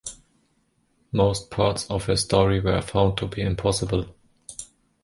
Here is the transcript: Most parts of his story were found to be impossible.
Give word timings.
Most 1.11 1.51
parts 1.51 1.87
of 1.91 2.07
his 2.07 2.21
story 2.23 2.59
were 2.59 2.81
found 2.81 3.19
to 3.19 3.27
be 3.27 3.41
impossible. 3.43 4.15